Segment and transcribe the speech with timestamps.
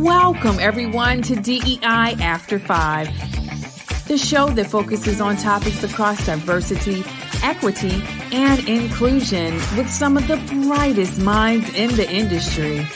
[0.00, 3.08] Welcome, everyone, to DEI After Five,
[4.08, 7.04] the show that focuses on topics across diversity,
[7.42, 12.86] equity, and inclusion with some of the brightest minds in the industry.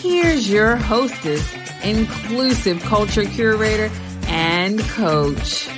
[0.00, 1.48] Here's your hostess,
[1.84, 3.90] inclusive culture curator,
[4.26, 5.68] and coach,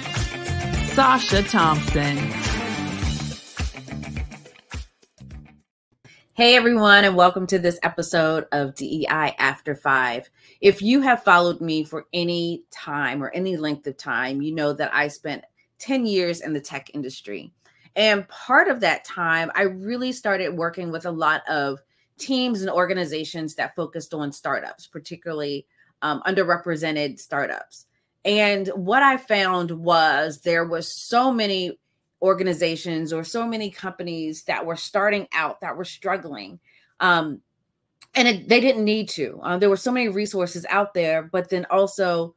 [0.95, 2.52] Sacha Thompson.
[6.35, 10.31] Hey everyone, and welcome to this episode of DEI After Five.
[10.63, 14.73] If you have followed me for any time or any length of time, you know
[14.73, 15.45] that I spent
[15.81, 17.53] 10 years in the tech industry.
[17.95, 21.81] And part of that time, I really started working with a lot of
[22.17, 25.67] teams and organizations that focused on startups, particularly
[26.01, 27.85] um, underrepresented startups.
[28.25, 31.79] And what I found was there was so many
[32.23, 36.59] organizations or so many companies that were starting out that were struggling
[37.01, 37.41] um,
[38.15, 39.41] and it, they didn't need to.
[39.43, 42.35] Uh, there were so many resources out there but then also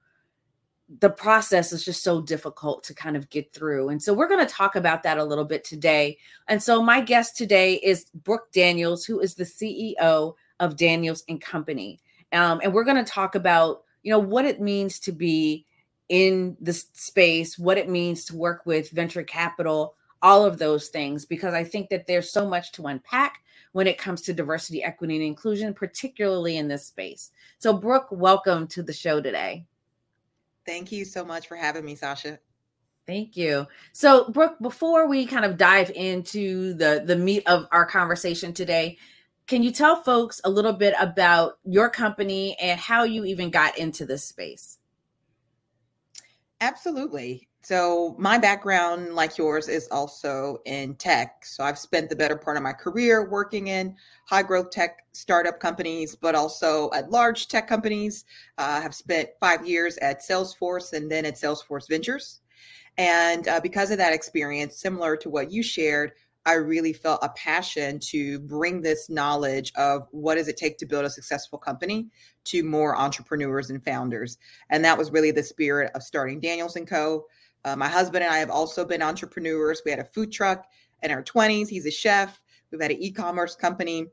[1.00, 3.90] the process is just so difficult to kind of get through.
[3.90, 6.18] And so we're going to talk about that a little bit today.
[6.48, 11.42] And so my guest today is brooke daniels who is the ceo of daniels and
[11.42, 12.00] company.
[12.32, 15.66] Um, and we're going to talk about you know what it means to be
[16.10, 21.26] in the space, what it means to work with venture capital, all of those things,
[21.26, 25.16] because I think that there's so much to unpack when it comes to diversity, equity,
[25.16, 27.32] and inclusion, particularly in this space.
[27.60, 29.66] So, Brooke, welcome to the show today.
[30.66, 32.40] Thank you so much for having me, Sacha.
[33.06, 33.68] Thank you.
[33.92, 38.98] So, Brooke, before we kind of dive into the the meat of our conversation today,
[39.46, 43.78] can you tell folks a little bit about your company and how you even got
[43.78, 44.80] into this space?
[46.66, 47.48] Absolutely.
[47.62, 51.46] So, my background, like yours, is also in tech.
[51.46, 53.96] So, I've spent the better part of my career working in
[54.28, 58.26] high growth tech startup companies, but also at large tech companies.
[58.58, 62.42] I uh, have spent five years at Salesforce and then at Salesforce Ventures.
[62.98, 66.14] And uh, because of that experience, similar to what you shared,
[66.46, 70.86] I really felt a passion to bring this knowledge of what does it take to
[70.86, 72.08] build a successful company
[72.46, 74.38] to more entrepreneurs and founders.
[74.70, 77.26] And that was really the spirit of starting Daniels and Co.
[77.64, 79.82] Uh, my husband and I have also been entrepreneurs.
[79.84, 80.66] We had a food truck
[81.02, 81.68] in our 20s.
[81.68, 82.40] He's a chef.
[82.72, 84.08] We've had an e-commerce company.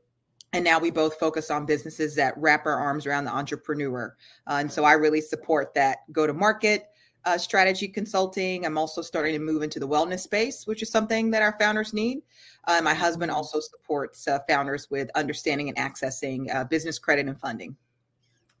[0.53, 4.15] And now we both focus on businesses that wrap our arms around the entrepreneur.
[4.47, 6.85] Uh, and so I really support that go to market
[7.25, 8.65] uh, strategy consulting.
[8.65, 11.93] I'm also starting to move into the wellness space, which is something that our founders
[11.93, 12.21] need.
[12.65, 13.37] Uh, my husband mm-hmm.
[13.37, 17.75] also supports uh, founders with understanding and accessing uh, business credit and funding.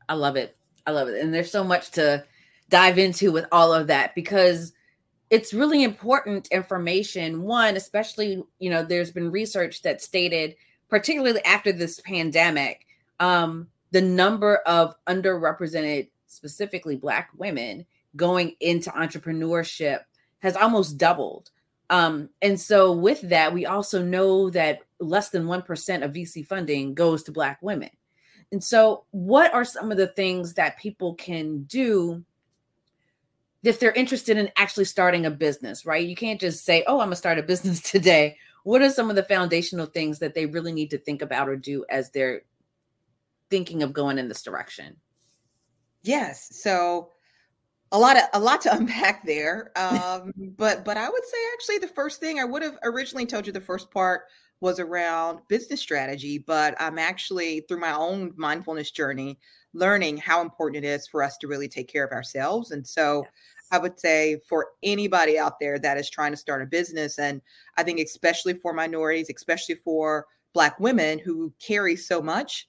[0.09, 0.57] I love it.
[0.85, 1.21] I love it.
[1.21, 2.23] And there's so much to
[2.69, 4.73] dive into with all of that because
[5.29, 7.43] it's really important information.
[7.43, 10.55] One, especially, you know, there's been research that stated,
[10.89, 12.85] particularly after this pandemic,
[13.19, 17.85] um, the number of underrepresented, specifically Black women
[18.15, 20.01] going into entrepreneurship
[20.39, 21.51] has almost doubled.
[21.89, 26.93] Um, and so, with that, we also know that less than 1% of VC funding
[26.93, 27.89] goes to Black women.
[28.51, 32.23] And so, what are some of the things that people can do
[33.63, 36.05] if they're interested in actually starting a business, right?
[36.05, 38.37] You can't just say, oh, I'm gonna start a business today.
[38.63, 41.55] What are some of the foundational things that they really need to think about or
[41.55, 42.43] do as they're
[43.49, 44.97] thinking of going in this direction?
[46.03, 46.49] Yes.
[46.51, 47.09] So,
[47.93, 51.77] a lot of a lot to unpack there um, but but i would say actually
[51.77, 54.23] the first thing i would have originally told you the first part
[54.59, 59.39] was around business strategy but i'm actually through my own mindfulness journey
[59.73, 63.25] learning how important it is for us to really take care of ourselves and so
[63.71, 67.41] i would say for anybody out there that is trying to start a business and
[67.77, 72.67] i think especially for minorities especially for black women who carry so much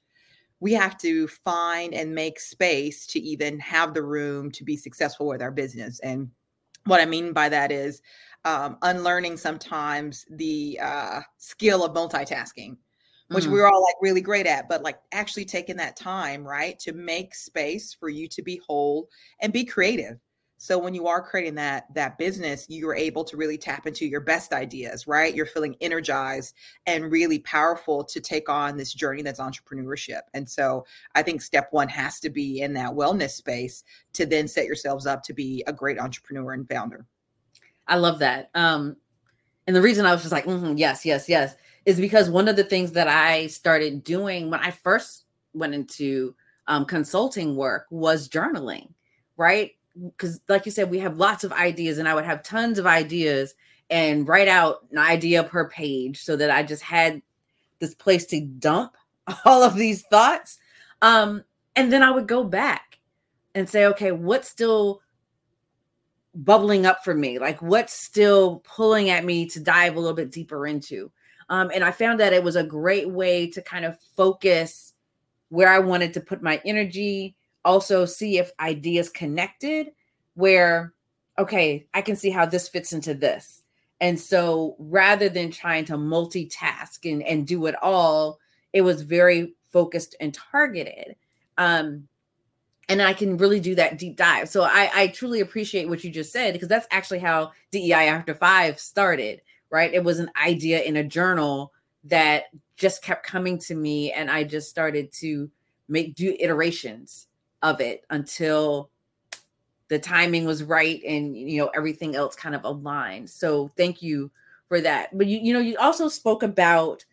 [0.65, 5.27] we have to find and make space to even have the room to be successful
[5.27, 6.01] with our business.
[6.01, 6.31] And
[6.87, 8.01] what I mean by that is
[8.47, 12.79] um, unlearning sometimes the uh, skill of multitasking,
[13.29, 13.53] which mm-hmm.
[13.53, 17.35] we're all like really great at, but like actually taking that time, right, to make
[17.35, 19.11] space for you to be whole
[19.43, 20.17] and be creative.
[20.65, 24.23] So when you are creating that that business, you're able to really tap into your
[24.23, 25.35] best ideas, right?
[25.35, 26.55] You're feeling energized
[26.87, 30.23] and really powerful to take on this journey that's entrepreneurship.
[30.33, 33.85] And so I think step 1 has to be in that wellness space
[34.15, 37.05] to then set yourselves up to be a great entrepreneur and founder.
[37.87, 38.49] I love that.
[38.55, 38.97] Um
[39.67, 42.57] and the reason I was just like, mm-hmm, yes, yes, yes, is because one of
[42.57, 46.35] the things that I started doing when I first went into
[46.69, 48.89] um, consulting work was journaling,
[49.37, 49.73] right?
[50.03, 52.87] Because like you said we have lots of ideas and i would have tons of
[52.87, 53.55] ideas
[53.91, 57.23] and write out an idea per page so that i just had
[57.79, 58.97] this place to dump
[59.45, 60.59] all of these thoughts.
[61.03, 61.45] Um,
[61.77, 62.99] and then I would go back
[63.55, 65.01] and say, okay, what's still
[66.35, 67.39] bubbling up for me?
[67.39, 71.11] Like what's still pulling at me to dive a little bit deeper into?
[71.49, 74.95] Um, and I found that it was a great way to kind of focus
[75.51, 79.93] where I wanted to put my energy, also see if ideas connected,
[80.35, 80.93] where,
[81.39, 83.63] okay, I can see how this fits into this.
[84.01, 88.39] And so rather than trying to multitask and, and do it all,
[88.73, 91.17] it was very focused and targeted.
[91.57, 92.09] Um,
[92.89, 94.49] and I can really do that deep dive.
[94.49, 98.35] So I, I truly appreciate what you just said because that's actually how DEI After
[98.35, 99.41] Five started,
[99.71, 99.93] right?
[99.93, 101.73] It was an idea in a journal
[102.05, 102.45] that
[102.77, 105.51] just kept coming to me, and I just started to
[105.89, 107.29] make do iterations
[107.65, 108.91] of it until
[109.89, 113.29] the timing was right and you know everything else kind of aligned.
[113.29, 114.31] So thank you
[114.69, 115.17] for that.
[115.17, 117.05] But you you know you also spoke about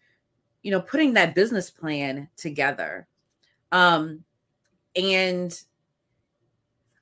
[0.62, 3.07] you know putting that business plan together
[3.71, 4.24] um
[4.95, 5.63] and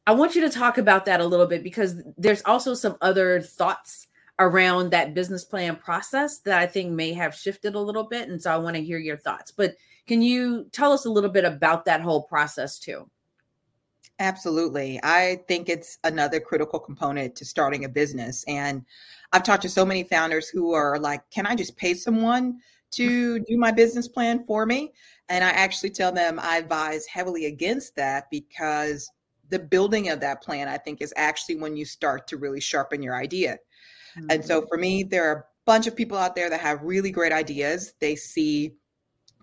[0.08, 3.42] I want you to talk about that a little bit because there's also some other
[3.42, 4.08] thoughts
[4.40, 8.30] around that business plan process that I think may have shifted a little bit.
[8.30, 9.52] And so I want to hear your thoughts.
[9.52, 9.76] But
[10.08, 13.08] can you tell us a little bit about that whole process too?
[14.20, 15.00] Absolutely.
[15.02, 18.44] I think it's another critical component to starting a business.
[18.48, 18.86] And
[19.32, 22.60] I've talked to so many founders who are like, can I just pay someone
[22.92, 24.92] to do my business plan for me?
[25.30, 29.10] And I actually tell them I advise heavily against that because
[29.50, 33.02] the building of that plan, I think, is actually when you start to really sharpen
[33.02, 33.58] your idea.
[34.18, 34.28] Mm-hmm.
[34.32, 37.12] And so for me, there are a bunch of people out there that have really
[37.12, 37.94] great ideas.
[38.02, 38.76] They see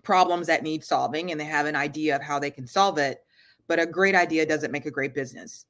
[0.03, 3.23] problems that need solving and they have an idea of how they can solve it.
[3.67, 5.65] But a great idea doesn't make a great business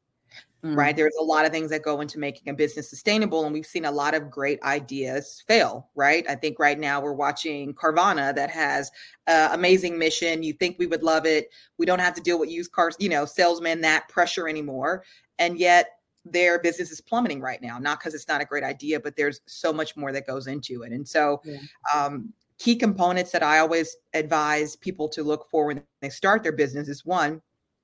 [0.64, 0.76] mm.
[0.76, 0.96] right?
[0.96, 3.86] There's a lot of things that go into making a business sustainable, and we've seen
[3.86, 6.26] a lot of great ideas fail, right?
[6.30, 8.92] I think right now we're watching Carvana that has
[9.28, 10.44] an amazing mission.
[10.44, 11.50] You think we would love it.
[11.78, 15.04] We don't have to deal with used cars, you know, salesmen, that pressure anymore.
[15.40, 15.92] And yet
[16.26, 19.42] their business is plummeting right now, not because it's not a great idea, but there's
[19.46, 20.92] so much more that goes into it.
[20.92, 21.58] And so, yeah.
[21.94, 26.52] um, key components that I always advise people to look for when they start their
[26.52, 27.40] business is one,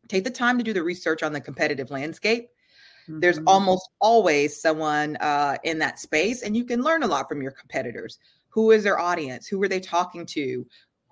[0.08, 2.50] take the time to do the research on the competitive landscape.
[3.10, 3.20] Mm-hmm.
[3.20, 7.42] There's almost always someone uh, in that space, and you can learn a lot from
[7.42, 8.20] your competitors.
[8.50, 9.48] Who is their audience?
[9.48, 10.66] Who are they talking to?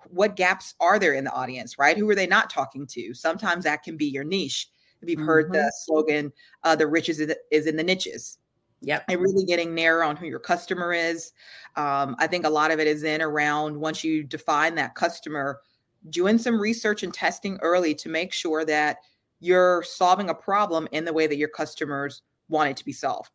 [0.08, 1.96] What gaps are there in the audience, right?
[1.96, 3.14] Who are they not talking to?
[3.14, 4.68] Sometimes that can be your niche.
[5.00, 5.26] If you've mm-hmm.
[5.26, 5.68] heard the mm-hmm.
[5.84, 6.32] slogan,
[6.64, 8.38] uh, the riches is in the niches.
[8.80, 9.00] Yeah.
[9.08, 11.32] And really getting narrow on who your customer is.
[11.76, 15.60] Um, I think a lot of it is in around once you define that customer,
[16.10, 18.98] doing some research and testing early to make sure that
[19.40, 23.30] you're solving a problem in the way that your customers want it to be solved.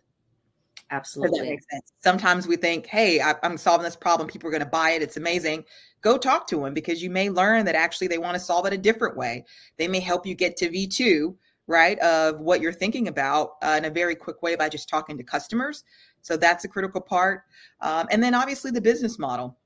[0.89, 1.59] Absolutely.
[2.01, 4.29] Sometimes we think, hey, I, am solving this problem.
[4.29, 5.01] People are going to buy it.
[5.01, 5.65] It's amazing.
[6.01, 8.73] Go talk to them because you may learn that actually they want to solve it
[8.73, 9.43] a different way.
[9.77, 11.35] They may help you get to V2,
[11.67, 15.17] right, of what you're thinking about uh, in a very quick way by just talking
[15.17, 15.83] to customers.
[16.21, 17.43] So that's a critical part.
[17.81, 19.57] Um, and then obviously the business model.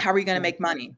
[0.00, 0.96] How are you going to make money?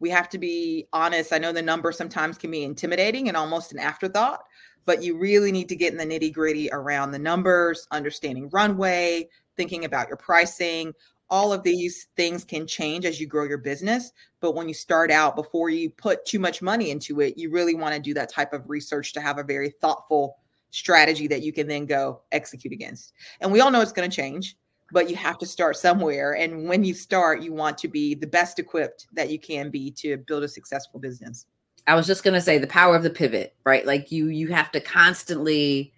[0.00, 1.32] We have to be honest.
[1.32, 4.44] I know the number sometimes can be intimidating and almost an afterthought,
[4.84, 9.28] but you really need to get in the nitty gritty around the numbers, understanding runway,
[9.56, 10.92] thinking about your pricing.
[11.30, 14.12] All of these things can change as you grow your business.
[14.40, 17.74] But when you start out, before you put too much money into it, you really
[17.74, 20.38] want to do that type of research to have a very thoughtful
[20.70, 23.12] strategy that you can then go execute against.
[23.40, 24.56] And we all know it's going to change
[24.90, 26.34] but you have to start somewhere.
[26.34, 29.90] And when you start, you want to be the best equipped that you can be
[29.92, 31.46] to build a successful business.
[31.86, 33.86] I was just going to say the power of the pivot, right?
[33.86, 35.92] Like you you have to constantly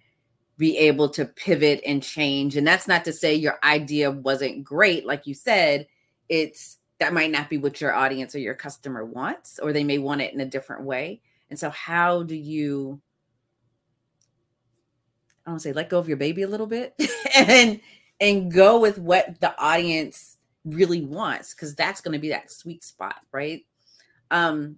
[0.57, 2.55] be able to pivot and change.
[2.55, 5.87] And that's not to say your idea wasn't great like you said,
[6.29, 9.97] it's that might not be what your audience or your customer wants or they may
[9.97, 11.21] want it in a different way.
[11.49, 13.01] And so how do you
[15.45, 16.93] I don't say let go of your baby a little bit
[17.35, 17.81] and
[18.21, 22.83] and go with what the audience really wants because that's going to be that sweet
[22.83, 23.65] spot right?
[24.29, 24.77] Um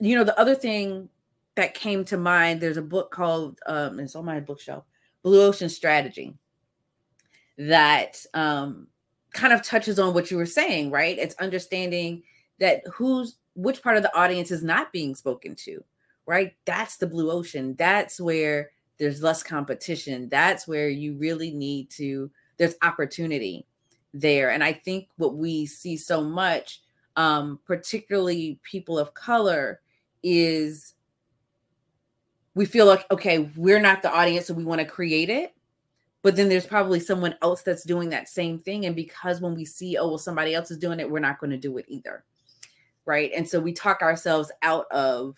[0.00, 1.08] you know the other thing
[1.54, 4.84] that came to mind there's a book called um it's on my bookshelf
[5.22, 6.34] blue ocean strategy
[7.58, 8.86] that um
[9.32, 11.18] kind of touches on what you were saying right?
[11.18, 12.22] It's understanding
[12.58, 15.84] that who's which part of the audience is not being spoken to
[16.26, 16.54] right?
[16.66, 17.74] That's the blue ocean.
[17.78, 20.28] That's where there's less competition.
[20.28, 23.66] That's where you really need to there's opportunity
[24.12, 24.50] there.
[24.50, 26.82] And I think what we see so much,
[27.16, 29.80] um, particularly people of color,
[30.22, 30.94] is
[32.54, 35.54] we feel like, okay, we're not the audience, so we want to create it.
[36.22, 38.86] But then there's probably someone else that's doing that same thing.
[38.86, 41.50] And because when we see, oh, well, somebody else is doing it, we're not going
[41.50, 42.24] to do it either.
[43.08, 43.32] right?
[43.34, 45.36] And so we talk ourselves out of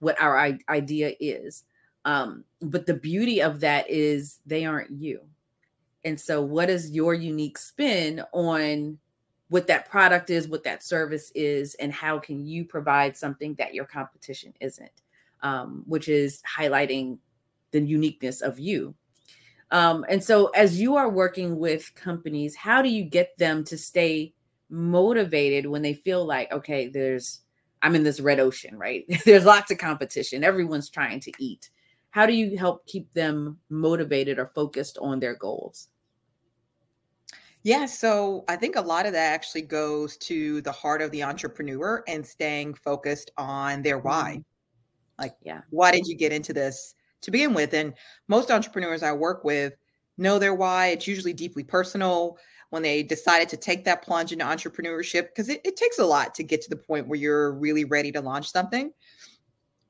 [0.00, 1.64] what our idea is.
[2.04, 5.20] Um, but the beauty of that is they aren't you.
[6.08, 8.96] And so, what is your unique spin on
[9.50, 13.74] what that product is, what that service is, and how can you provide something that
[13.74, 15.02] your competition isn't,
[15.42, 17.18] um, which is highlighting
[17.72, 18.94] the uniqueness of you.
[19.70, 23.76] Um, and so, as you are working with companies, how do you get them to
[23.76, 24.32] stay
[24.70, 27.40] motivated when they feel like, okay, there's,
[27.82, 29.04] I'm in this red ocean, right?
[29.26, 31.68] there's lots of competition, everyone's trying to eat.
[32.08, 35.88] How do you help keep them motivated or focused on their goals?
[37.62, 41.22] Yeah, so I think a lot of that actually goes to the heart of the
[41.22, 44.32] entrepreneur and staying focused on their why.
[44.32, 45.22] Mm-hmm.
[45.22, 47.74] Like, yeah, why did you get into this to begin with?
[47.74, 47.94] And
[48.28, 49.74] most entrepreneurs I work with
[50.16, 50.88] know their why.
[50.88, 52.38] It's usually deeply personal
[52.70, 56.34] when they decided to take that plunge into entrepreneurship because it, it, takes a lot
[56.34, 58.92] to get to the point where you're really ready to launch something.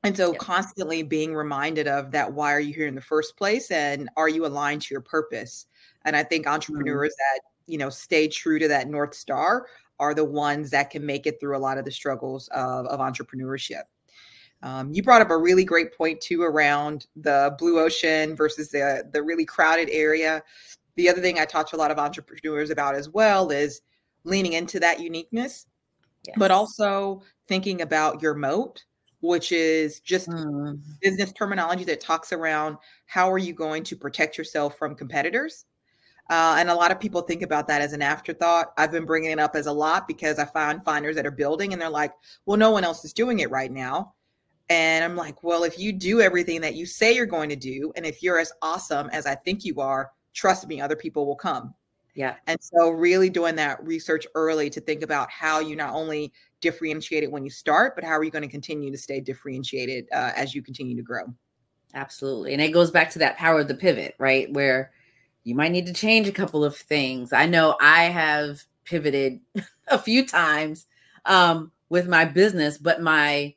[0.03, 0.37] And so, yeah.
[0.37, 3.69] constantly being reminded of that why are you here in the first place?
[3.69, 5.65] And are you aligned to your purpose?
[6.05, 6.53] And I think mm-hmm.
[6.53, 7.35] entrepreneurs mm-hmm.
[7.35, 9.67] that you know stay true to that north star
[9.99, 12.99] are the ones that can make it through a lot of the struggles of, of
[12.99, 13.83] entrepreneurship
[14.63, 19.07] um, you brought up a really great point too around the blue ocean versus the
[19.13, 20.41] the really crowded area
[20.95, 23.81] the other thing i talk to a lot of entrepreneurs about as well is
[24.23, 25.67] leaning into that uniqueness
[26.27, 26.35] yes.
[26.37, 28.83] but also thinking about your moat
[29.21, 30.79] which is just mm.
[31.01, 35.65] business terminology that talks around how are you going to protect yourself from competitors
[36.29, 38.71] uh, and a lot of people think about that as an afterthought.
[38.77, 41.73] I've been bringing it up as a lot because I find finders that are building
[41.73, 42.13] and they're like,
[42.45, 44.13] well, no one else is doing it right now.
[44.69, 47.91] And I'm like, well, if you do everything that you say you're going to do,
[47.95, 51.35] and if you're as awesome as I think you are, trust me, other people will
[51.35, 51.73] come.
[52.13, 52.35] Yeah.
[52.45, 57.23] And so, really doing that research early to think about how you not only differentiate
[57.23, 60.31] it when you start, but how are you going to continue to stay differentiated uh,
[60.35, 61.23] as you continue to grow?
[61.93, 62.53] Absolutely.
[62.53, 64.51] And it goes back to that power of the pivot, right?
[64.53, 64.91] Where
[65.43, 67.33] you might need to change a couple of things.
[67.33, 69.39] I know I have pivoted
[69.87, 70.85] a few times
[71.25, 73.55] um, with my business, but my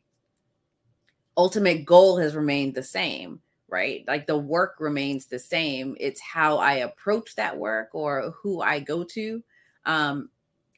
[1.37, 4.05] ultimate goal has remained the same, right?
[4.07, 5.97] Like the work remains the same.
[5.99, 9.43] It's how I approach that work or who I go to
[9.85, 10.31] um,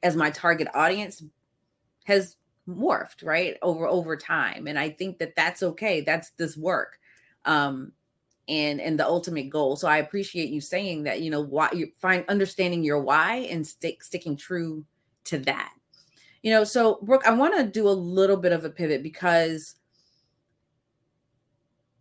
[0.03, 1.23] as my target audience
[2.05, 2.37] has
[2.69, 3.57] morphed, right?
[3.61, 6.01] Over over time, and I think that that's okay.
[6.01, 6.99] That's this work.
[7.45, 7.93] Um,
[8.49, 9.77] and and the ultimate goal.
[9.77, 13.67] So I appreciate you saying that, you know, why you find understanding your why and
[13.67, 14.85] stick sticking true
[15.25, 15.73] to that.
[16.43, 19.77] You know, so Brooke, I want to do a little bit of a pivot because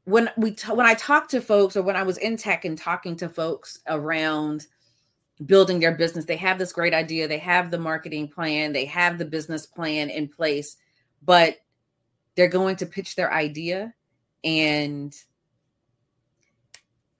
[0.03, 2.77] when we t- when I talk to folks or when I was in tech and
[2.77, 4.67] talking to folks around
[5.45, 9.17] building their business, they have this great idea, they have the marketing plan, they have
[9.17, 10.77] the business plan in place,
[11.23, 11.57] but
[12.35, 13.93] they're going to pitch their idea
[14.43, 15.15] and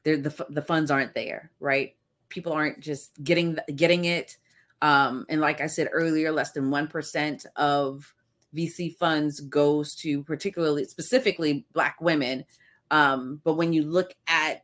[0.04, 1.96] the the funds aren't there, right?
[2.30, 4.38] People aren't just getting getting it.
[4.82, 8.14] Um, and like I said earlier, less than one percent of
[8.56, 12.46] VC funds goes to particularly specifically Black women.
[12.92, 14.64] Um, but when you look at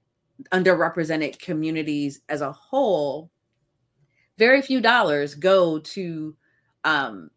[0.52, 3.32] underrepresented communities as a whole,
[4.40, 6.36] very few dollars go to
[6.84, 7.30] um,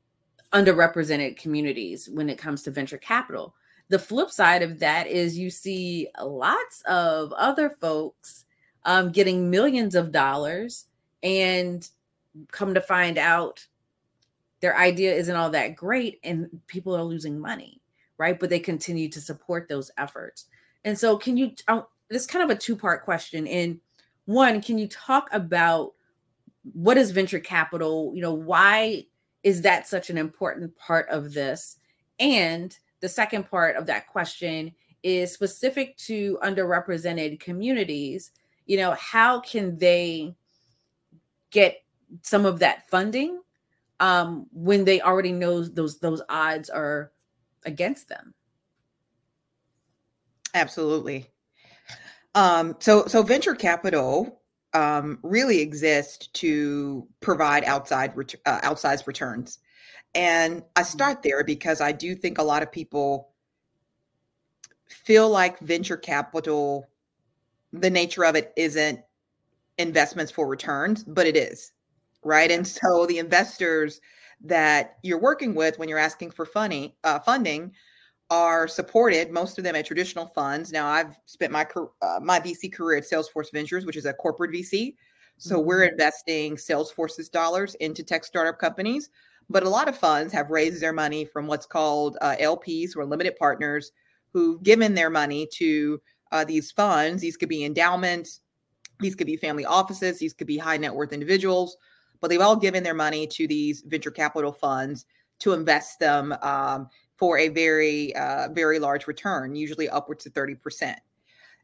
[0.52, 3.54] underrepresented communities when it comes to venture capital.
[3.88, 8.46] The flip side of that is you see lots of other folks
[8.84, 10.86] um, getting millions of dollars
[11.22, 11.86] and
[12.50, 13.66] come to find out
[14.60, 17.82] their idea isn't all that great and people are losing money
[18.22, 18.38] right?
[18.38, 20.46] But they continue to support those efforts.
[20.84, 23.48] And so can you uh, this kind of a two part question.
[23.48, 23.80] In
[24.26, 25.94] one can you talk about
[26.72, 28.12] what is venture capital?
[28.14, 29.06] You know why
[29.42, 31.76] is that such an important part of this?
[32.20, 38.30] And the second part of that question is specific to underrepresented communities.
[38.66, 40.34] You know how can they
[41.50, 41.82] get
[42.22, 43.40] some of that funding
[44.00, 47.12] um, when they already know those those odds are
[47.64, 48.34] against them?
[50.54, 51.26] Absolutely.
[52.34, 54.41] Um, so so venture capital
[54.74, 59.58] um, really exist to provide outside ret- uh, outsized returns
[60.14, 60.88] and I mm-hmm.
[60.88, 63.30] start there because I do think a lot of people
[64.88, 66.88] feel like venture capital,
[67.72, 69.00] the nature of it isn't
[69.78, 71.72] investments for returns, but it is.
[72.24, 72.50] Right.
[72.50, 74.00] And so the investors
[74.44, 77.72] that you're working with when you're asking for funny, uh, funding
[78.32, 80.72] are supported, most of them at traditional funds.
[80.72, 81.66] Now, I've spent my
[82.00, 84.94] uh, my VC career at Salesforce Ventures, which is a corporate VC.
[85.36, 85.66] So mm-hmm.
[85.66, 89.10] we're investing Salesforce's dollars into tech startup companies
[89.52, 93.04] but a lot of funds have raised their money from what's called uh, LPs or
[93.04, 93.92] limited partners
[94.32, 96.00] who've given their money to
[96.32, 97.20] uh, these funds.
[97.20, 98.40] These could be endowments,
[99.00, 101.76] these could be family offices, these could be high net worth individuals,
[102.20, 105.04] but they've all given their money to these venture capital funds
[105.40, 110.96] to invest them um, for a very, uh, very large return, usually upwards of 30%.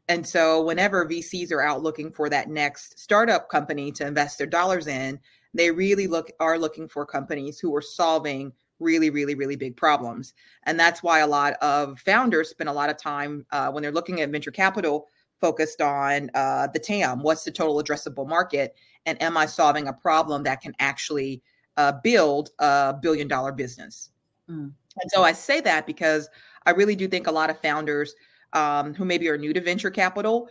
[0.07, 4.47] And so, whenever VCs are out looking for that next startup company to invest their
[4.47, 5.19] dollars in,
[5.53, 10.33] they really look are looking for companies who are solving really, really, really big problems.
[10.63, 13.91] And that's why a lot of founders spend a lot of time uh, when they're
[13.91, 15.07] looking at venture capital
[15.39, 17.21] focused on uh, the TAM.
[17.21, 18.75] What's the total addressable market?
[19.05, 21.41] And am I solving a problem that can actually
[21.77, 24.09] uh, build a billion dollar business?
[24.49, 24.73] Mm.
[25.01, 26.29] And so I say that because
[26.65, 28.15] I really do think a lot of founders
[28.53, 30.49] um, who maybe are new to venture capital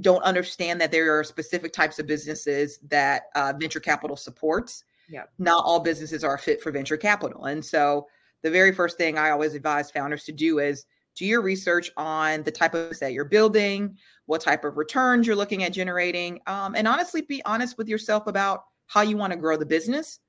[0.00, 4.84] don't understand that there are specific types of businesses that uh, venture capital supports.
[5.08, 5.24] Yeah.
[5.38, 7.46] Not all businesses are fit for venture capital.
[7.46, 8.06] And so
[8.42, 10.84] the very first thing I always advise founders to do is
[11.14, 13.96] do your research on the type of that you're building,
[14.26, 18.26] what type of returns you're looking at generating, um, and honestly be honest with yourself
[18.26, 20.20] about how you want to grow the business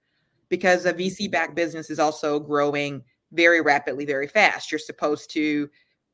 [0.50, 4.72] because a VC backed business is also growing very rapidly, very fast.
[4.72, 5.70] You're supposed to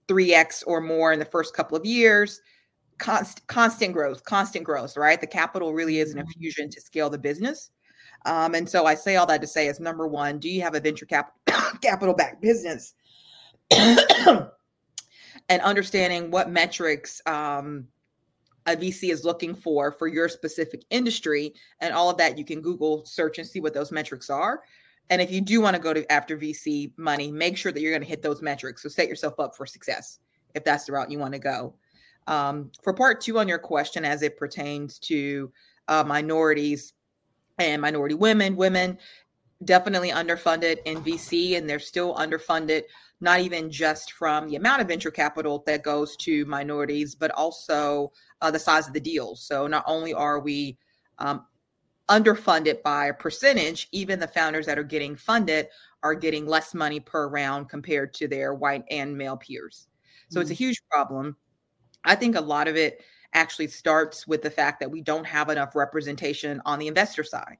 [0.07, 2.41] 3x or more in the first couple of years.
[2.99, 5.19] Constant constant growth constant growth right?
[5.19, 6.27] The capital really is an mm-hmm.
[6.27, 7.71] infusion to scale the business.
[8.25, 10.75] Um, and so i say all that to say is number one do you have
[10.75, 11.33] a venture cap-
[11.81, 12.93] capital backed business?
[15.49, 17.85] And understanding what metrics um,
[18.65, 22.61] a vc is looking for for your specific industry and all of that you can
[22.61, 24.61] google search and see what those metrics are
[25.09, 27.91] and if you do want to go to after vc money make sure that you're
[27.91, 30.19] going to hit those metrics so set yourself up for success
[30.55, 31.73] if that's the route you want to go
[32.27, 35.51] um, for part two on your question, as it pertains to
[35.87, 36.93] uh, minorities
[37.59, 38.97] and minority women, women
[39.65, 42.83] definitely underfunded in VC, and they're still underfunded,
[43.21, 48.11] not even just from the amount of venture capital that goes to minorities, but also
[48.41, 49.41] uh, the size of the deals.
[49.41, 50.77] So not only are we
[51.19, 51.45] um,
[52.09, 55.67] underfunded by a percentage, even the founders that are getting funded
[56.03, 59.87] are getting less money per round compared to their white and male peers.
[60.29, 60.41] So mm-hmm.
[60.41, 60.57] it's a mm.
[60.57, 61.37] huge problem.
[62.03, 63.01] I think a lot of it
[63.33, 67.57] actually starts with the fact that we don't have enough representation on the investor side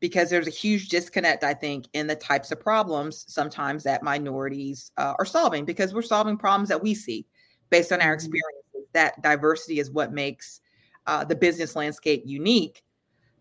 [0.00, 4.92] because there's a huge disconnect i think in the types of problems sometimes that minorities
[4.96, 7.26] uh, are solving because we're solving problems that we see
[7.70, 8.14] based on our mm-hmm.
[8.14, 10.60] experiences that diversity is what makes
[11.06, 12.82] uh, the business landscape unique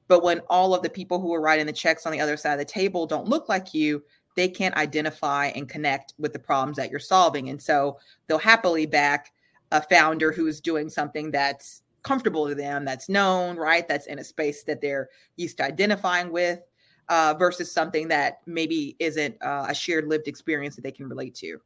[0.07, 2.53] but when all of the people who are writing the checks on the other side
[2.53, 4.03] of the table don't look like you
[4.35, 8.85] they can't identify and connect with the problems that you're solving and so they'll happily
[8.85, 9.31] back
[9.71, 13.87] a founder who's doing something that's comfortable to them, that's known, right?
[13.87, 16.59] That's in a space that they're used to identifying with,
[17.09, 21.35] uh, versus something that maybe isn't uh, a shared lived experience that they can relate
[21.35, 21.57] to.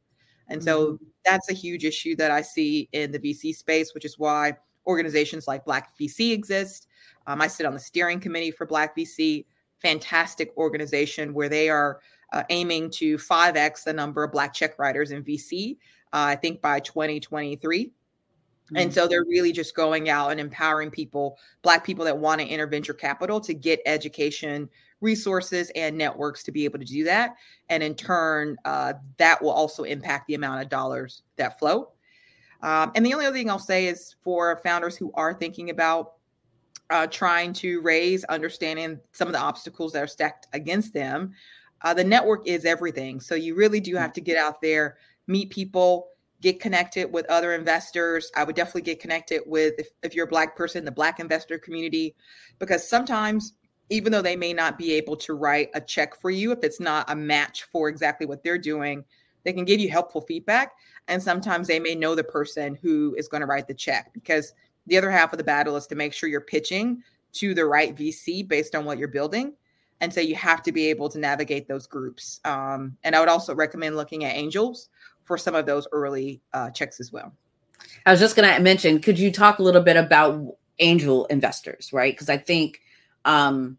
[0.48, 1.04] And so mm-hmm.
[1.24, 5.46] that's a huge issue that I see in the VC space, which is why organizations
[5.46, 6.88] like Black VC exist.
[7.26, 9.44] Um, I sit on the steering committee for Black VC,
[9.78, 12.00] fantastic organization where they are
[12.32, 15.76] uh, aiming to 5x the number of Black check writers in VC
[16.12, 17.86] uh, I think by 2023.
[17.86, 18.76] Mm-hmm.
[18.76, 22.46] And so they're really just going out and empowering people, Black people that want to
[22.46, 24.68] enter venture capital to get education,
[25.00, 27.34] resources, and networks to be able to do that.
[27.68, 31.92] And in turn, uh, that will also impact the amount of dollars that flow.
[32.62, 36.14] Um, and the only other thing I'll say is for founders who are thinking about
[36.90, 41.32] uh, trying to raise, understanding some of the obstacles that are stacked against them,
[41.82, 43.20] uh, the network is everything.
[43.20, 44.00] So you really do mm.
[44.00, 46.08] have to get out there, meet people,
[46.40, 48.30] get connected with other investors.
[48.34, 51.58] I would definitely get connected with, if, if you're a Black person, the Black investor
[51.58, 52.14] community,
[52.58, 53.54] because sometimes,
[53.90, 56.80] even though they may not be able to write a check for you, if it's
[56.80, 59.04] not a match for exactly what they're doing,
[59.44, 60.72] they can give you helpful feedback.
[61.08, 64.52] And sometimes they may know the person who is going to write the check because
[64.86, 67.94] the other half of the battle is to make sure you're pitching to the right
[67.94, 69.54] VC based on what you're building.
[70.00, 72.40] And so you have to be able to navigate those groups.
[72.44, 74.88] Um, and I would also recommend looking at angels
[75.24, 77.32] for some of those early uh, checks as well.
[78.06, 81.92] I was just going to mention, could you talk a little bit about angel investors,
[81.92, 82.12] right?
[82.12, 82.80] Because I think
[83.24, 83.78] um,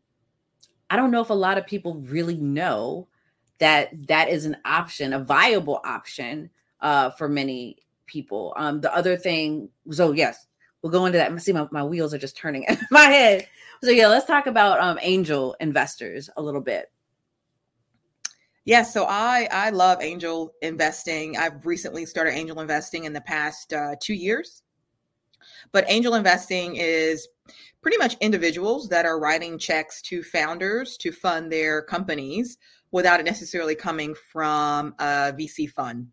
[0.89, 3.07] I don't know if a lot of people really know
[3.59, 6.49] that that is an option, a viable option
[6.81, 8.53] uh, for many people.
[8.57, 10.47] Um, the other thing, so yes,
[10.81, 11.41] we'll go into that.
[11.41, 13.47] See my, my wheels are just turning in my head.
[13.83, 16.91] So yeah, let's talk about um, angel investors a little bit.
[18.63, 21.35] Yeah, so I I love angel investing.
[21.35, 24.61] I've recently started angel investing in the past uh, two years.
[25.71, 27.27] But angel investing is
[27.81, 32.57] pretty much individuals that are writing checks to founders to fund their companies
[32.91, 36.07] without it necessarily coming from a VC fund.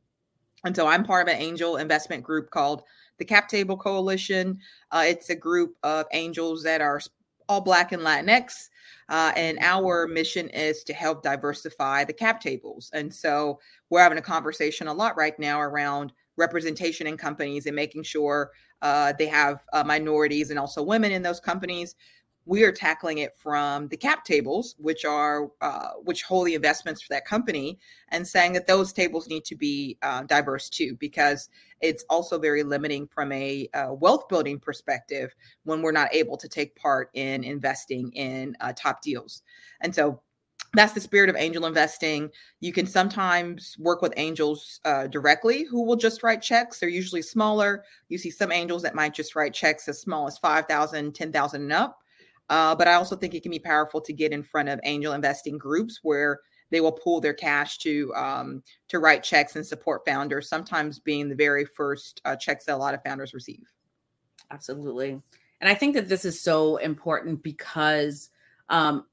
[0.65, 2.83] And so I'm part of an angel investment group called
[3.19, 4.59] the Cap Table Coalition.
[4.91, 7.01] Uh, it's a group of angels that are
[7.49, 8.69] all Black and Latinx.
[9.09, 12.91] Uh, and our mission is to help diversify the cap tables.
[12.93, 17.75] And so we're having a conversation a lot right now around representation in companies and
[17.75, 18.53] making sure
[18.83, 21.97] uh, they have uh, minorities and also women in those companies
[22.49, 27.03] we are tackling it from the cap tables, which are uh, which hold the investments
[27.03, 31.51] for that company, and saying that those tables need to be uh, diverse too, because
[31.83, 35.35] it's also very limiting from a uh, wealth building perspective
[35.65, 39.43] when we're not able to take part in investing in uh, top deals.
[39.83, 40.19] And so
[40.73, 42.31] that's the spirit of angel investing.
[42.61, 46.81] You can sometimes work with angels uh, directly who will just write checks.
[46.81, 47.85] They're usually smaller.
[48.09, 51.73] You see some angels that might just write checks as small as 5,000, 10,000 and
[51.73, 51.99] up.
[52.51, 55.13] Uh, but I also think it can be powerful to get in front of angel
[55.13, 60.03] investing groups where they will pool their cash to um, to write checks and support
[60.07, 60.49] founders.
[60.49, 63.67] Sometimes being the very first uh, checks that a lot of founders receive.
[64.51, 65.21] Absolutely,
[65.61, 68.31] and I think that this is so important because
[68.69, 69.07] um,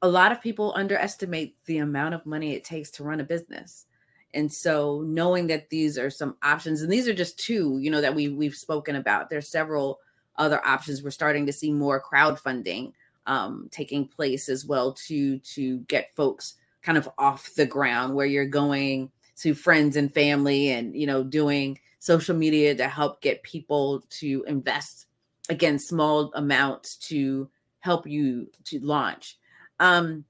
[0.00, 3.86] a lot of people underestimate the amount of money it takes to run a business.
[4.34, 8.00] And so knowing that these are some options, and these are just two, you know,
[8.00, 9.28] that we we've spoken about.
[9.28, 10.00] There's several
[10.36, 11.02] other options.
[11.02, 12.92] We're starting to see more crowdfunding
[13.26, 18.26] um, taking place as well to to get folks kind of off the ground where
[18.26, 23.42] you're going to friends and family and you know doing social media to help get
[23.42, 25.06] people to invest
[25.48, 27.48] again small amounts to
[27.80, 29.38] help you to launch
[29.78, 30.24] um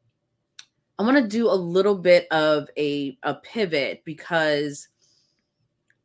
[0.98, 4.88] i want to do a little bit of a a pivot because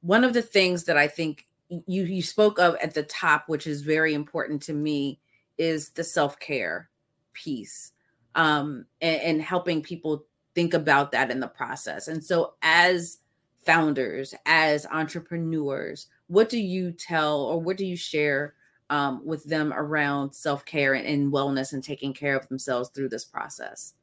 [0.02, 3.68] one of the things that i think you you spoke of at the top, which
[3.68, 5.20] is very important to me,
[5.58, 6.90] is the self care
[7.34, 7.92] piece,
[8.36, 10.26] um, and, and helping people
[10.56, 12.08] think about that in the process.
[12.08, 13.20] And so, as
[13.66, 18.54] founders, as entrepreneurs, what do you tell or what do you share
[18.90, 23.10] um, with them around self care and, and wellness and taking care of themselves through
[23.10, 23.94] this process?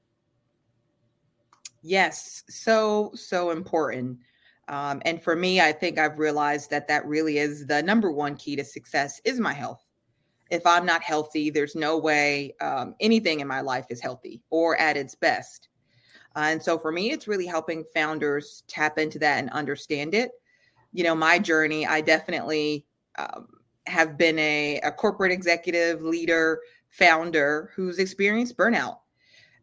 [1.83, 4.19] Yes, so so important.
[4.69, 8.37] Um, and for me, I think I've realized that that really is the number one
[8.37, 9.85] key to success is my health.
[10.51, 14.79] If I'm not healthy, there's no way um, anything in my life is healthy or
[14.81, 15.69] at its best.
[16.37, 20.31] Uh, and so for me, it's really helping founders tap into that and understand it.
[20.93, 22.87] You know, my journey, I definitely
[23.19, 23.49] um,
[23.87, 28.99] have been a, a corporate executive, leader, founder who's experienced burnout.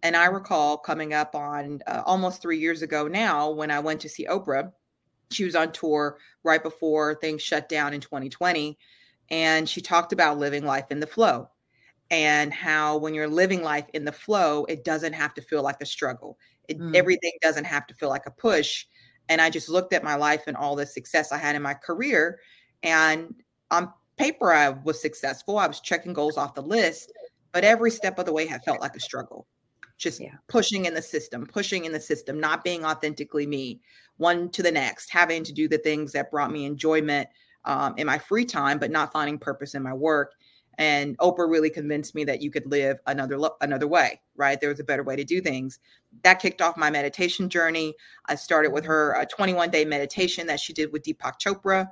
[0.04, 4.02] And I recall coming up on uh, almost three years ago now when I went
[4.02, 4.72] to see Oprah
[5.34, 8.78] she was on tour right before things shut down in 2020
[9.30, 11.50] and she talked about living life in the flow
[12.10, 15.82] and how when you're living life in the flow it doesn't have to feel like
[15.82, 16.38] a struggle.
[16.67, 16.96] It, mm.
[16.96, 18.86] everything doesn't have to feel like a push.
[19.30, 21.74] And i just looked at my life and all the success i had in my
[21.74, 22.39] career
[22.84, 23.34] and
[23.70, 25.58] on paper i was successful.
[25.58, 27.12] I was checking goals off the list
[27.54, 29.48] but every step of the way had felt like a struggle
[30.02, 30.36] just yeah.
[30.48, 33.80] pushing in the system, pushing in the system, not being authentically me,
[34.18, 37.30] one to the next, having to do the things that brought me enjoyment
[37.66, 40.34] um, in my free time, but not finding purpose in my work.
[40.78, 44.60] And Oprah really convinced me that you could live another another way, right?
[44.60, 45.80] There was a better way to do things.
[46.24, 47.94] That kicked off my meditation journey.
[48.28, 51.88] I started with her a 21 day meditation that she did with Deepak Chopra.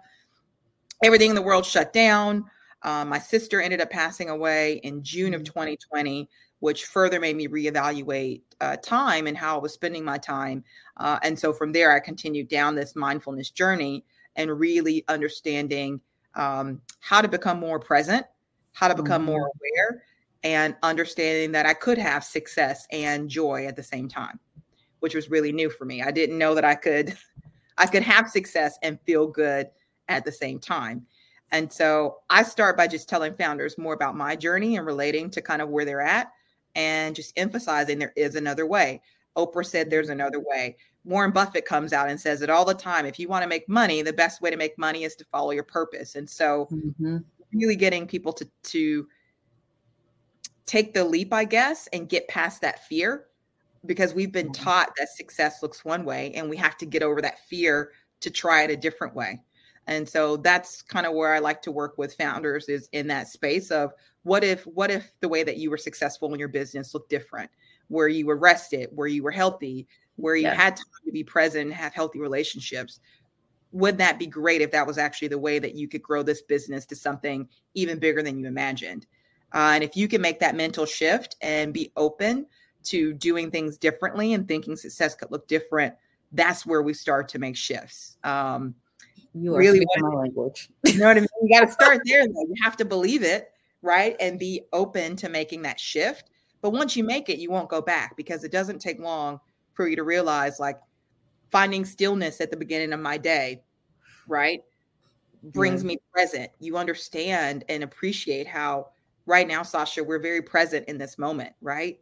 [1.04, 2.46] Everything in the world shut down.
[2.82, 7.48] Um, my sister ended up passing away in June of 2020 which further made me
[7.48, 10.64] reevaluate uh, time and how I was spending my time.
[10.98, 14.04] Uh, and so from there, I continued down this mindfulness journey
[14.36, 16.02] and really understanding
[16.36, 18.26] um, how to become more present,
[18.74, 19.32] how to become mm-hmm.
[19.32, 20.04] more aware,
[20.44, 24.40] and understanding that I could have success and joy at the same time,
[25.00, 26.02] which was really new for me.
[26.02, 27.18] I didn't know that I could,
[27.78, 29.70] I could have success and feel good
[30.10, 31.06] at the same time.
[31.52, 35.42] And so I start by just telling founders more about my journey and relating to
[35.42, 36.32] kind of where they're at
[36.80, 39.02] and just emphasizing there is another way.
[39.36, 40.14] Oprah said there's mm-hmm.
[40.14, 40.78] another way.
[41.04, 43.06] Warren Buffett comes out and says it all the time.
[43.06, 45.52] If you want to make money, the best way to make money is to follow
[45.52, 46.16] your purpose.
[46.16, 47.18] And so, mm-hmm.
[47.54, 49.08] really getting people to to
[50.66, 53.26] take the leap, I guess, and get past that fear,
[53.86, 54.64] because we've been mm-hmm.
[54.64, 58.30] taught that success looks one way, and we have to get over that fear to
[58.30, 59.42] try it a different way.
[59.88, 63.28] And so that's kind of where I like to work with founders is in that
[63.28, 63.92] space of
[64.24, 67.50] what if what if the way that you were successful in your business looked different
[67.88, 71.68] where you were rested where you were healthy where you had time to be present
[71.68, 73.00] and have healthy relationships
[73.72, 76.42] would that be great if that was actually the way that you could grow this
[76.42, 79.06] business to something even bigger than you imagined?
[79.54, 82.46] Uh, and if you can make that mental shift and be open
[82.84, 85.94] to doing things differently and thinking success could look different,
[86.32, 88.18] that's where we start to make shifts.
[88.24, 88.76] Um,
[89.34, 90.70] you are really my language.
[90.86, 91.30] You know what I mean?
[91.44, 92.26] You got to start there.
[92.26, 92.46] Though.
[92.48, 93.52] You have to believe it,
[93.82, 94.16] right?
[94.20, 96.30] And be open to making that shift.
[96.62, 99.40] But once you make it, you won't go back because it doesn't take long
[99.74, 100.78] for you to realize, like,
[101.50, 103.64] finding stillness at the beginning of my day,
[104.28, 104.62] right?
[105.42, 105.88] Brings yeah.
[105.88, 106.52] me present.
[106.60, 108.90] You understand and appreciate how
[109.26, 112.00] right now, Sacha, we're very present in this moment, right?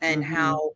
[0.00, 0.34] And mm-hmm.
[0.34, 0.70] how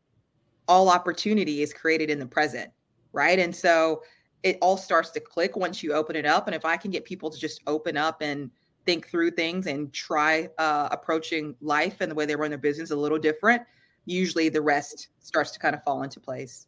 [0.68, 2.70] all opportunity is created in the present,
[3.12, 3.38] right?
[3.38, 4.02] And so
[4.42, 6.46] it all starts to click once you open it up.
[6.46, 8.50] And if I can get people to just open up and
[8.84, 12.90] think through things and try uh, approaching life and the way they run their business
[12.90, 13.62] a little different,
[14.04, 16.66] usually the rest starts to kind of fall into place.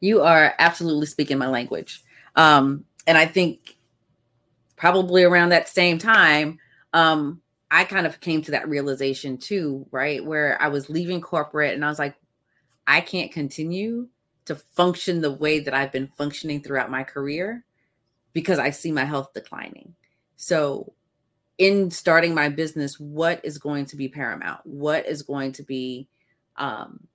[0.00, 2.02] You are absolutely speaking my language.
[2.36, 3.76] Um, and I think
[4.76, 6.58] probably around that same time,
[6.92, 7.40] um,
[7.70, 10.24] I kind of came to that realization too, right?
[10.24, 12.14] Where I was leaving corporate and I was like,
[12.86, 14.08] I can't continue
[14.44, 17.64] to function the way that I've been functioning throughout my career
[18.32, 19.94] because I see my health declining.
[20.36, 20.92] So,
[21.58, 24.60] in starting my business, what is going to be paramount?
[24.64, 26.08] What is going to be
[26.56, 27.06] um,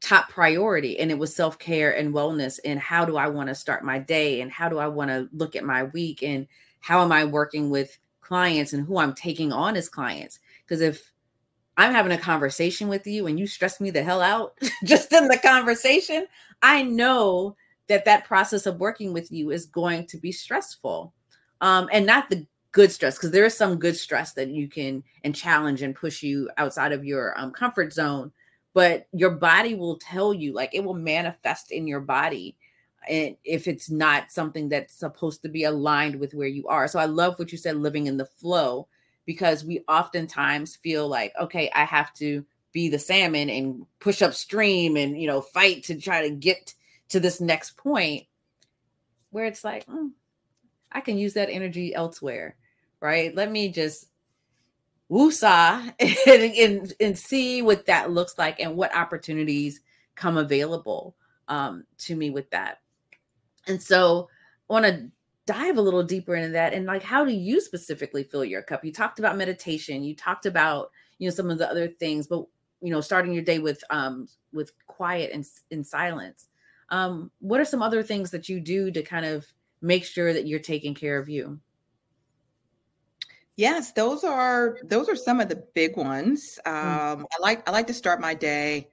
[0.00, 0.98] top priority?
[0.98, 4.40] And it was self-care and wellness and how do i want to start my day?
[4.40, 6.22] And how do i want to look at my week?
[6.22, 6.46] And
[6.80, 10.40] how am i working with clients and who i'm taking on as clients?
[10.64, 11.12] Because if
[11.78, 15.26] i'm having a conversation with you and you stress me the hell out just in
[15.26, 16.26] the conversation
[16.60, 17.56] i know
[17.88, 21.12] that that process of working with you is going to be stressful.
[21.60, 25.04] Um, and not the good stress because there is some good stress that you can
[25.24, 28.32] and challenge and push you outside of your um, comfort zone
[28.74, 32.56] but your body will tell you like it will manifest in your body
[33.08, 36.98] and if it's not something that's supposed to be aligned with where you are so
[36.98, 38.88] i love what you said living in the flow
[39.26, 44.96] because we oftentimes feel like okay i have to be the salmon and push upstream
[44.96, 46.72] and you know fight to try to get
[47.10, 48.24] to this next point
[49.30, 50.10] where it's like mm,
[50.90, 52.56] i can use that energy elsewhere
[53.02, 54.06] right let me just
[55.12, 55.92] woosah
[56.26, 59.80] and, and, and see what that looks like and what opportunities
[60.14, 61.14] come available
[61.48, 62.78] um, to me with that.
[63.66, 64.28] And so
[64.68, 65.10] I want to
[65.44, 68.84] dive a little deeper into that and like how do you specifically fill your cup?
[68.84, 72.46] You talked about meditation, you talked about you know some of the other things, but
[72.80, 76.48] you know starting your day with um with quiet and in silence.
[76.88, 79.46] Um, what are some other things that you do to kind of
[79.80, 81.60] make sure that you're taking care of you?
[83.56, 86.58] Yes, those are those are some of the big ones.
[86.66, 86.72] Mm.
[86.72, 88.88] Um, I like I like to start my day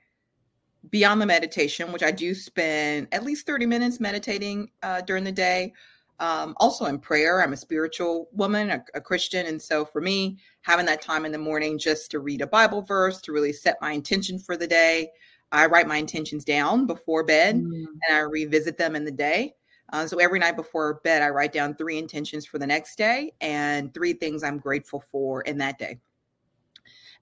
[0.89, 5.31] beyond the meditation, which I do spend at least 30 minutes meditating uh, during the
[5.31, 5.73] day.
[6.19, 7.41] Um, also in prayer.
[7.41, 9.45] I'm a spiritual woman, a, a, Christian.
[9.45, 12.81] And so for me, having that time in the morning just to read a Bible
[12.81, 15.11] verse, to really set my intention for the day.
[15.53, 17.85] I write my intentions down before bed mm.
[18.07, 19.55] and I revisit them in the day.
[19.91, 23.33] Uh, so every night before bed, I write down three intentions for the next day
[23.41, 25.99] and three things I'm grateful for in that day.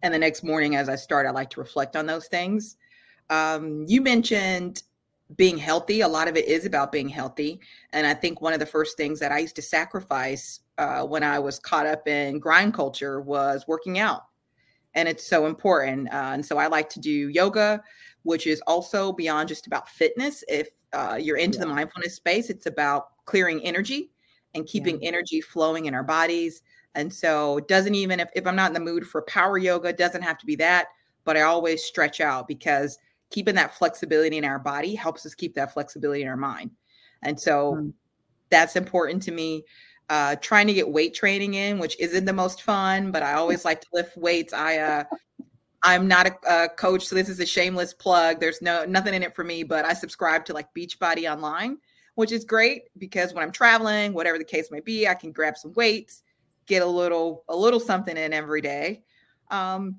[0.01, 2.77] And the next morning, as I start, I like to reflect on those things.
[3.29, 4.83] Um, you mentioned
[5.35, 6.01] being healthy.
[6.01, 7.59] A lot of it is about being healthy.
[7.91, 11.23] And I think one of the first things that I used to sacrifice uh, when
[11.23, 14.26] I was caught up in grind culture was working out.
[14.95, 16.09] And it's so important.
[16.11, 17.83] Uh, and so I like to do yoga,
[18.23, 20.43] which is also beyond just about fitness.
[20.47, 21.65] If uh, you're into yeah.
[21.65, 24.11] the mindfulness space, it's about clearing energy
[24.55, 25.09] and keeping yeah.
[25.09, 26.61] energy flowing in our bodies.
[26.95, 29.89] And so it doesn't even if, if I'm not in the mood for power yoga,
[29.89, 30.87] it doesn't have to be that,
[31.25, 32.97] but I always stretch out because
[33.29, 36.71] keeping that flexibility in our body helps us keep that flexibility in our mind.
[37.21, 37.93] And so mm.
[38.49, 39.63] that's important to me.
[40.09, 43.65] Uh, trying to get weight training in, which isn't the most fun, but I always
[43.65, 44.53] like to lift weights.
[44.53, 45.03] I uh,
[45.83, 48.39] I'm not a, a, coach, so this is a shameless plug.
[48.39, 51.77] There's no nothing in it for me, but I subscribe to like Beachbody online,
[52.15, 55.57] which is great because when I'm traveling, whatever the case may be, I can grab
[55.57, 56.23] some weights,
[56.65, 59.03] get a little a little something in every day.
[59.51, 59.97] Um,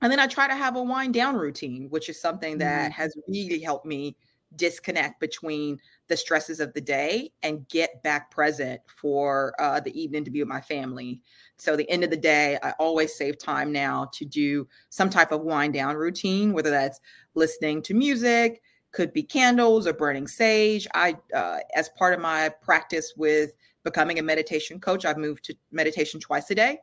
[0.00, 3.00] and then I try to have a wind down routine, which is something that mm-hmm.
[3.00, 4.16] has really helped me
[4.56, 10.24] disconnect between the stresses of the day and get back present for uh, the evening
[10.24, 11.20] to be with my family.
[11.58, 15.32] So, the end of the day, I always save time now to do some type
[15.32, 17.00] of wind down routine, whether that's
[17.34, 20.86] listening to music, could be candles or burning sage.
[20.94, 23.52] I, uh, as part of my practice with
[23.84, 26.78] becoming a meditation coach, I've moved to meditation twice a day.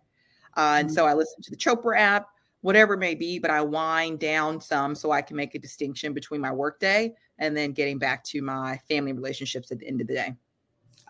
[0.56, 0.96] Uh, and mm-hmm.
[0.96, 2.28] so I listen to the Chopra app,
[2.62, 6.14] whatever it may be, but I wind down some so I can make a distinction
[6.14, 10.08] between my workday and then getting back to my family relationships at the end of
[10.08, 10.36] the day.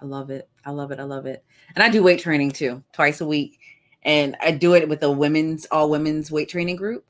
[0.02, 0.50] I love it.
[0.66, 1.00] I love it.
[1.00, 1.44] I love it.
[1.76, 3.60] And I do weight training too, twice a week.
[4.04, 7.06] And I do it with a women's, all women's weight training group.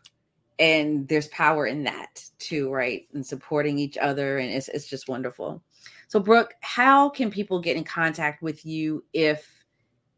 [0.59, 3.07] And there's power in that too, right?
[3.13, 4.37] And supporting each other.
[4.37, 5.61] And it's, it's just wonderful.
[6.07, 9.51] So, Brooke, how can people get in contact with you if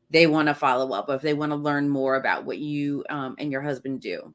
[0.10, 3.04] they want to follow up, or if they want to learn more about what you
[3.10, 4.34] um, and your husband do?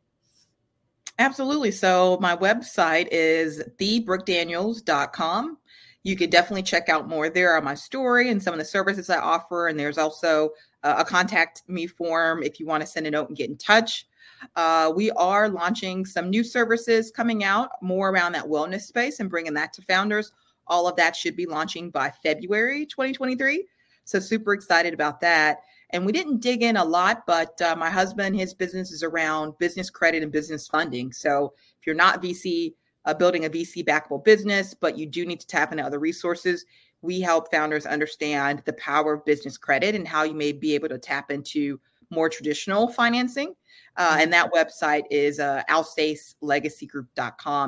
[1.19, 1.71] Absolutely.
[1.71, 5.59] So, my website is thebrookedaniels.com
[6.05, 9.09] you could definitely check out more there on my story and some of the services
[9.09, 9.69] I offer.
[9.69, 10.51] And there's also
[10.83, 14.07] a contact me form if you want to send a note and get in touch.
[14.57, 19.31] Uh, we are launching some new services coming out more around that wellness space and
[19.31, 20.33] bringing that to founders.
[20.67, 23.65] All of that should be launching by February 2023.
[24.05, 25.59] So, super excited about that.
[25.93, 29.59] And we didn't dig in a lot, but uh, my husband, his business is around
[29.59, 31.13] business credit and business funding.
[31.13, 32.75] So, if you're not VC
[33.05, 36.65] uh, building a VC backable business, but you do need to tap into other resources.
[37.01, 40.89] We help founders understand the power of business credit and how you may be able
[40.89, 43.55] to tap into more traditional financing.
[43.97, 45.63] Uh, and that website is uh.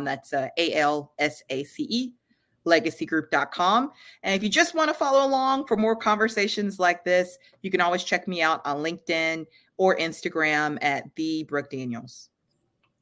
[0.04, 2.12] That's uh, A L S A C E
[2.64, 3.90] legacygroup.com.
[4.22, 7.80] And if you just want to follow along for more conversations like this, you can
[7.80, 9.46] always check me out on LinkedIn
[9.76, 12.30] or Instagram at the Brooke Daniels.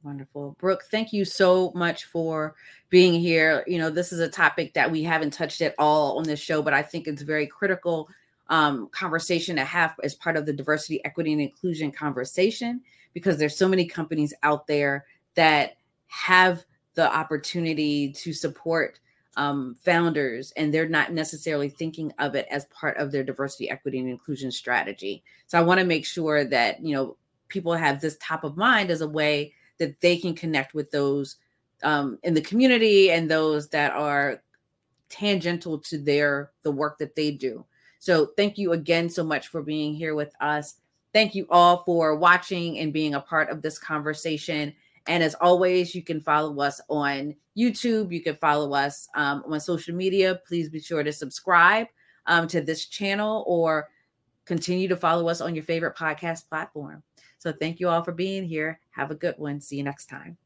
[0.03, 0.57] Wonderful.
[0.59, 2.55] Brooke, thank you so much for
[2.89, 3.63] being here.
[3.67, 6.61] You know, this is a topic that we haven't touched at all on this show,
[6.61, 8.09] but I think it's very critical
[8.49, 12.81] um, conversation to have as part of the diversity, equity, and inclusion conversation
[13.13, 18.99] because there's so many companies out there that have the opportunity to support
[19.35, 23.99] um, founders and they're not necessarily thinking of it as part of their diversity, equity,
[23.99, 25.23] and inclusion strategy.
[25.47, 27.17] So I want to make sure that, you know,
[27.47, 31.37] people have this top of mind as a way that they can connect with those
[31.83, 34.41] um, in the community and those that are
[35.09, 37.65] tangential to their the work that they do.
[37.99, 40.75] So thank you again so much for being here with us.
[41.13, 44.73] Thank you all for watching and being a part of this conversation.
[45.05, 48.11] And as always, you can follow us on YouTube.
[48.11, 50.39] You can follow us um, on social media.
[50.47, 51.87] Please be sure to subscribe
[52.25, 53.89] um, to this channel or
[54.45, 57.03] continue to follow us on your favorite podcast platform.
[57.37, 58.79] So thank you all for being here.
[58.91, 59.59] Have a good one.
[59.61, 60.37] See you next time.